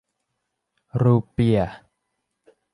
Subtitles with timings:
[1.01, 1.75] รูเปียห์